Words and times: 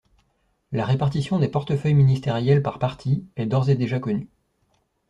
La 0.71 0.83
répartition 0.83 1.37
des 1.37 1.47
portefeuilles 1.47 1.93
ministériels 1.93 2.63
par 2.63 2.79
parti 2.79 3.27
est 3.35 3.45
d'ores 3.45 3.69
et 3.69 3.75
déjà 3.75 3.99
connue. 3.99 4.31